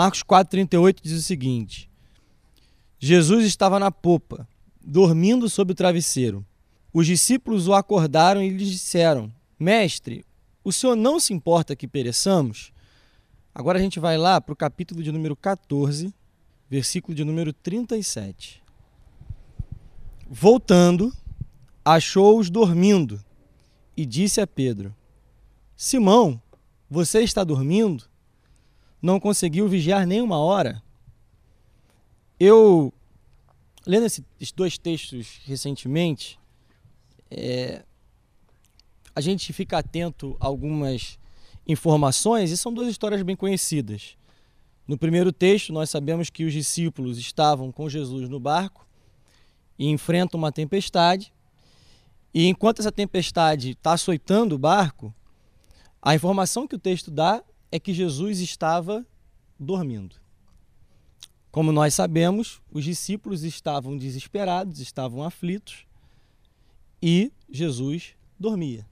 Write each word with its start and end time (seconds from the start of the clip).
Marcos 0.00 0.22
4,38 0.22 1.00
diz 1.02 1.12
o 1.12 1.20
seguinte: 1.20 1.90
Jesus 2.98 3.44
estava 3.44 3.78
na 3.78 3.90
popa, 3.90 4.48
dormindo 4.82 5.46
sob 5.46 5.72
o 5.72 5.74
travesseiro. 5.74 6.42
Os 6.90 7.06
discípulos 7.06 7.68
o 7.68 7.74
acordaram 7.74 8.42
e 8.42 8.48
lhe 8.48 8.64
disseram: 8.64 9.30
Mestre, 9.58 10.24
o 10.64 10.72
senhor 10.72 10.96
não 10.96 11.20
se 11.20 11.34
importa 11.34 11.76
que 11.76 11.86
pereçamos? 11.86 12.72
Agora 13.54 13.78
a 13.78 13.82
gente 13.82 14.00
vai 14.00 14.16
lá 14.16 14.40
para 14.40 14.54
o 14.54 14.56
capítulo 14.56 15.02
de 15.02 15.12
número 15.12 15.36
14, 15.36 16.14
versículo 16.66 17.14
de 17.14 17.22
número 17.22 17.52
37. 17.52 18.62
Voltando, 20.30 21.12
achou-os 21.84 22.48
dormindo 22.48 23.22
e 23.94 24.06
disse 24.06 24.40
a 24.40 24.46
Pedro: 24.46 24.96
Simão, 25.76 26.40
você 26.88 27.20
está 27.20 27.44
dormindo? 27.44 28.09
Não 29.00 29.18
conseguiu 29.18 29.68
vigiar 29.68 30.06
nem 30.06 30.20
uma 30.20 30.38
hora? 30.38 30.82
Eu, 32.38 32.92
lendo 33.86 34.06
esses 34.06 34.52
dois 34.54 34.76
textos 34.76 35.40
recentemente, 35.44 36.38
é, 37.30 37.84
a 39.14 39.20
gente 39.20 39.52
fica 39.52 39.78
atento 39.78 40.36
a 40.40 40.46
algumas 40.46 41.18
informações 41.66 42.50
e 42.50 42.56
são 42.56 42.72
duas 42.72 42.88
histórias 42.88 43.22
bem 43.22 43.36
conhecidas. 43.36 44.16
No 44.86 44.98
primeiro 44.98 45.32
texto, 45.32 45.72
nós 45.72 45.88
sabemos 45.88 46.30
que 46.30 46.44
os 46.44 46.52
discípulos 46.52 47.18
estavam 47.18 47.70
com 47.70 47.88
Jesus 47.88 48.28
no 48.28 48.40
barco 48.40 48.86
e 49.78 49.88
enfrentam 49.88 50.38
uma 50.38 50.50
tempestade. 50.50 51.32
E 52.34 52.46
enquanto 52.46 52.80
essa 52.80 52.92
tempestade 52.92 53.70
está 53.70 53.92
açoitando 53.92 54.54
o 54.54 54.58
barco, 54.58 55.14
a 56.02 56.14
informação 56.14 56.66
que 56.66 56.74
o 56.74 56.78
texto 56.78 57.10
dá 57.10 57.42
é 57.70 57.78
que 57.78 57.92
Jesus 57.92 58.40
estava 58.40 59.06
dormindo. 59.58 60.16
Como 61.50 61.72
nós 61.72 61.94
sabemos, 61.94 62.60
os 62.70 62.84
discípulos 62.84 63.42
estavam 63.42 63.96
desesperados, 63.96 64.80
estavam 64.80 65.22
aflitos 65.22 65.86
e 67.02 67.32
Jesus 67.50 68.14
dormia. 68.38 68.86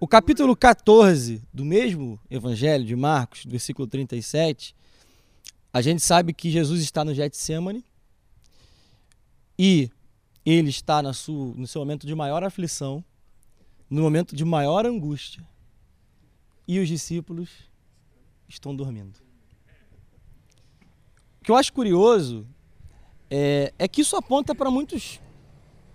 O 0.00 0.08
capítulo 0.08 0.56
14 0.56 1.42
do 1.52 1.64
mesmo 1.64 2.18
Evangelho 2.28 2.84
de 2.84 2.96
Marcos, 2.96 3.44
versículo 3.44 3.86
37, 3.86 4.74
a 5.72 5.80
gente 5.80 6.02
sabe 6.02 6.32
que 6.32 6.50
Jesus 6.50 6.82
está 6.82 7.04
no 7.04 7.14
Getsemane 7.14 7.84
e 9.58 9.90
ele 10.44 10.68
está 10.68 11.12
sua, 11.12 11.54
no 11.54 11.66
seu 11.66 11.80
momento 11.80 12.06
de 12.06 12.14
maior 12.14 12.42
aflição, 12.42 13.04
no 13.88 14.02
momento 14.02 14.34
de 14.34 14.44
maior 14.44 14.84
angústia, 14.84 15.46
e 16.66 16.78
os 16.78 16.88
discípulos 16.88 17.50
estão 18.48 18.74
dormindo. 18.74 19.18
O 21.40 21.44
que 21.44 21.50
eu 21.50 21.56
acho 21.56 21.72
curioso 21.72 22.46
é, 23.30 23.72
é 23.78 23.86
que 23.88 24.00
isso 24.00 24.16
aponta 24.16 24.54
para 24.54 24.70
muitos, 24.70 25.20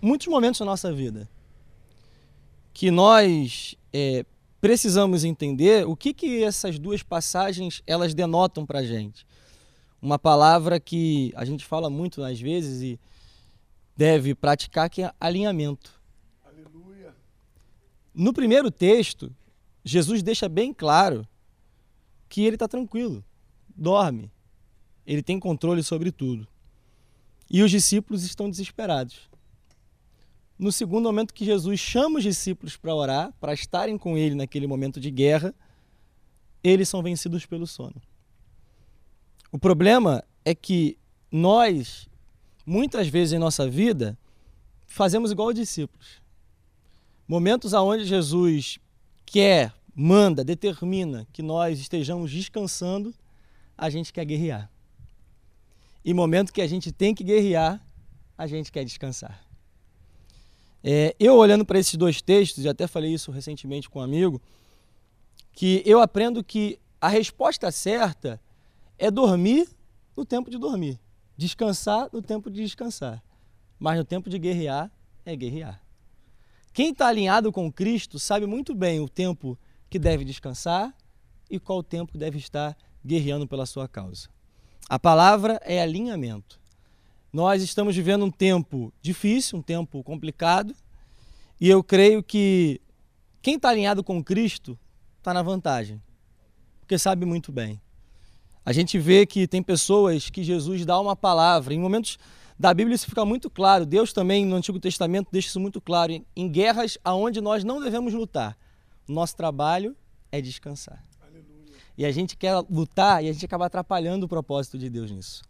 muitos 0.00 0.26
momentos 0.26 0.60
da 0.60 0.66
nossa 0.66 0.92
vida 0.92 1.28
que 2.78 2.92
nós 2.92 3.74
é, 3.92 4.24
precisamos 4.60 5.24
entender 5.24 5.84
o 5.84 5.96
que, 5.96 6.14
que 6.14 6.44
essas 6.44 6.78
duas 6.78 7.02
passagens 7.02 7.82
elas 7.84 8.14
denotam 8.14 8.64
para 8.64 8.78
a 8.78 8.84
gente. 8.84 9.26
Uma 10.00 10.16
palavra 10.16 10.78
que 10.78 11.32
a 11.34 11.44
gente 11.44 11.64
fala 11.64 11.90
muito 11.90 12.22
às 12.22 12.40
vezes 12.40 12.80
e 12.80 13.00
deve 13.96 14.32
praticar, 14.32 14.88
que 14.88 15.02
é 15.02 15.12
alinhamento. 15.18 15.90
Aleluia. 16.44 17.12
No 18.14 18.32
primeiro 18.32 18.70
texto, 18.70 19.34
Jesus 19.90 20.22
deixa 20.22 20.48
bem 20.48 20.72
claro 20.72 21.26
que 22.28 22.42
ele 22.42 22.56
está 22.56 22.68
tranquilo, 22.68 23.24
dorme, 23.74 24.30
ele 25.06 25.22
tem 25.22 25.40
controle 25.40 25.82
sobre 25.82 26.12
tudo. 26.12 26.46
E 27.50 27.62
os 27.62 27.70
discípulos 27.70 28.24
estão 28.24 28.50
desesperados 28.50 29.28
no 30.58 30.72
segundo 30.72 31.04
momento 31.04 31.32
que 31.32 31.44
Jesus 31.44 31.78
chama 31.78 32.18
os 32.18 32.24
discípulos 32.24 32.76
para 32.76 32.94
orar, 32.94 33.32
para 33.40 33.54
estarem 33.54 33.96
com 33.96 34.18
ele 34.18 34.34
naquele 34.34 34.66
momento 34.66 34.98
de 34.98 35.10
guerra, 35.10 35.54
eles 36.64 36.88
são 36.88 37.02
vencidos 37.02 37.46
pelo 37.46 37.66
sono. 37.66 37.94
O 39.52 39.58
problema 39.58 40.24
é 40.44 40.54
que 40.54 40.98
nós, 41.30 42.08
muitas 42.66 43.06
vezes 43.06 43.34
em 43.34 43.38
nossa 43.38 43.70
vida, 43.70 44.18
fazemos 44.86 45.30
igual 45.30 45.48
os 45.48 45.54
discípulos. 45.54 46.20
Momentos 47.26 47.72
aonde 47.72 48.04
Jesus 48.04 48.78
quer, 49.24 49.72
manda, 50.00 50.44
determina 50.44 51.26
que 51.32 51.42
nós 51.42 51.80
estejamos 51.80 52.30
descansando, 52.30 53.12
a 53.76 53.90
gente 53.90 54.12
quer 54.12 54.24
guerrear. 54.24 54.70
E 56.04 56.14
momento 56.14 56.52
que 56.52 56.62
a 56.62 56.68
gente 56.68 56.92
tem 56.92 57.12
que 57.12 57.24
guerrear, 57.24 57.84
a 58.36 58.46
gente 58.46 58.70
quer 58.70 58.84
descansar. 58.84 59.44
É, 60.84 61.16
eu 61.18 61.34
olhando 61.34 61.64
para 61.64 61.80
esses 61.80 61.96
dois 61.96 62.22
textos, 62.22 62.64
e 62.64 62.68
até 62.68 62.86
falei 62.86 63.12
isso 63.12 63.32
recentemente 63.32 63.90
com 63.90 63.98
um 63.98 64.02
amigo, 64.02 64.40
que 65.52 65.82
eu 65.84 66.00
aprendo 66.00 66.44
que 66.44 66.78
a 67.00 67.08
resposta 67.08 67.68
certa 67.72 68.40
é 68.96 69.10
dormir 69.10 69.68
no 70.16 70.24
tempo 70.24 70.48
de 70.48 70.58
dormir, 70.58 71.00
descansar 71.36 72.08
no 72.12 72.22
tempo 72.22 72.48
de 72.48 72.62
descansar, 72.62 73.20
mas 73.80 73.98
no 73.98 74.04
tempo 74.04 74.30
de 74.30 74.38
guerrear 74.38 74.92
é 75.26 75.34
guerrear. 75.34 75.82
Quem 76.72 76.92
está 76.92 77.08
alinhado 77.08 77.50
com 77.50 77.72
Cristo 77.72 78.20
sabe 78.20 78.46
muito 78.46 78.76
bem 78.76 79.00
o 79.00 79.08
tempo 79.08 79.58
que 79.88 79.98
deve 79.98 80.24
descansar 80.24 80.94
e 81.50 81.58
qual 81.58 81.82
tempo 81.82 82.18
deve 82.18 82.38
estar 82.38 82.76
guerreando 83.04 83.46
pela 83.46 83.66
sua 83.66 83.88
causa. 83.88 84.28
A 84.88 84.98
palavra 84.98 85.60
é 85.64 85.80
alinhamento. 85.80 86.60
Nós 87.32 87.62
estamos 87.62 87.94
vivendo 87.94 88.24
um 88.24 88.30
tempo 88.30 88.92
difícil, 89.02 89.58
um 89.58 89.62
tempo 89.62 90.02
complicado, 90.02 90.74
e 91.60 91.68
eu 91.68 91.82
creio 91.82 92.22
que 92.22 92.80
quem 93.42 93.56
está 93.56 93.68
alinhado 93.68 94.02
com 94.02 94.22
Cristo 94.22 94.78
está 95.18 95.34
na 95.34 95.42
vantagem, 95.42 96.00
porque 96.80 96.98
sabe 96.98 97.26
muito 97.26 97.52
bem. 97.52 97.80
A 98.64 98.72
gente 98.72 98.98
vê 98.98 99.26
que 99.26 99.46
tem 99.46 99.62
pessoas 99.62 100.30
que 100.30 100.42
Jesus 100.42 100.84
dá 100.84 100.98
uma 101.00 101.16
palavra, 101.16 101.74
em 101.74 101.78
momentos 101.78 102.18
da 102.58 102.72
Bíblia 102.74 102.94
isso 102.94 103.06
fica 103.06 103.24
muito 103.24 103.48
claro, 103.48 103.86
Deus 103.86 104.12
também 104.12 104.44
no 104.44 104.56
Antigo 104.56 104.80
Testamento 104.80 105.28
deixa 105.30 105.48
isso 105.48 105.60
muito 105.60 105.80
claro, 105.80 106.12
em 106.34 106.48
guerras 106.48 106.98
aonde 107.04 107.40
nós 107.40 107.62
não 107.62 107.80
devemos 107.80 108.12
lutar. 108.14 108.56
Nosso 109.08 109.34
trabalho 109.34 109.96
é 110.30 110.40
descansar. 110.40 111.02
Aleluia. 111.20 111.74
E 111.96 112.04
a 112.04 112.12
gente 112.12 112.36
quer 112.36 112.54
lutar 112.70 113.24
e 113.24 113.28
a 113.28 113.32
gente 113.32 113.44
acaba 113.44 113.66
atrapalhando 113.66 114.26
o 114.26 114.28
propósito 114.28 114.76
de 114.78 114.90
Deus 114.90 115.10
nisso. 115.10 115.42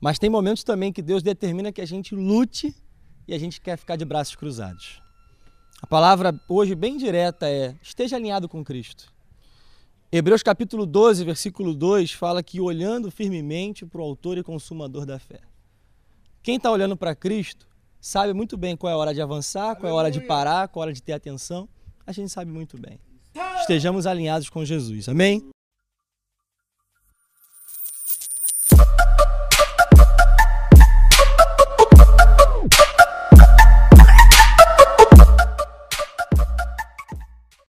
Mas 0.00 0.18
tem 0.18 0.30
momentos 0.30 0.64
também 0.64 0.92
que 0.92 1.02
Deus 1.02 1.22
determina 1.22 1.72
que 1.72 1.80
a 1.80 1.86
gente 1.86 2.14
lute 2.14 2.74
e 3.28 3.34
a 3.34 3.38
gente 3.38 3.60
quer 3.60 3.76
ficar 3.76 3.96
de 3.96 4.04
braços 4.04 4.34
cruzados. 4.34 5.02
A 5.82 5.86
palavra 5.86 6.38
hoje 6.48 6.74
bem 6.74 6.96
direta 6.96 7.48
é: 7.48 7.76
esteja 7.82 8.16
alinhado 8.16 8.48
com 8.48 8.64
Cristo. 8.64 9.12
Hebreus 10.12 10.42
capítulo 10.42 10.86
12, 10.86 11.24
versículo 11.24 11.74
2 11.74 12.12
fala 12.12 12.42
que 12.42 12.60
olhando 12.60 13.10
firmemente 13.10 13.86
para 13.86 14.00
o 14.00 14.04
autor 14.04 14.38
e 14.38 14.42
consumador 14.42 15.06
da 15.06 15.18
fé. 15.18 15.40
Quem 16.42 16.56
está 16.56 16.70
olhando 16.70 16.96
para 16.96 17.14
Cristo 17.14 17.68
sabe 18.00 18.32
muito 18.32 18.56
bem 18.56 18.76
qual 18.76 18.90
é 18.90 18.94
a 18.94 18.96
hora 18.96 19.14
de 19.14 19.20
avançar, 19.20 19.76
qual 19.76 19.88
é 19.88 19.92
a 19.92 19.94
hora 19.94 20.10
de 20.10 20.20
parar, 20.20 20.68
qual 20.68 20.82
é 20.82 20.84
a 20.84 20.86
hora 20.86 20.92
de 20.92 21.02
ter 21.02 21.12
atenção. 21.12 21.68
A 22.06 22.12
gente 22.12 22.30
sabe 22.30 22.50
muito 22.50 22.78
bem. 22.78 22.98
Estejamos 23.60 24.06
alinhados 24.06 24.48
com 24.48 24.64
Jesus. 24.64 25.08
Amém? 25.08 25.42